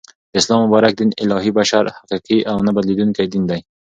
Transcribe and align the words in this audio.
د 0.31 0.33
اسلام 0.41 0.59
مبارک 0.65 0.93
دین 0.99 1.11
الهی، 1.23 1.51
بشپړ، 1.57 1.85
حقیقی 1.97 2.39
او 2.51 2.57
نه 2.65 2.71
بدلیدونکی 2.75 3.25
دین 3.33 3.43
دی 3.49 3.59